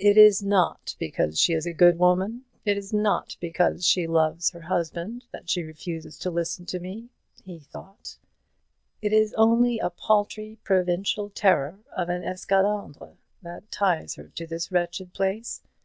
[0.00, 4.50] "It is not because she is a good woman, it is not because she loves
[4.50, 7.10] her husband, that she refuses to listen to me,"
[7.44, 8.16] he thought;
[9.00, 14.72] "it is only a paltry provincial terror of an esclandre that ties her to this
[14.72, 15.62] wretched place.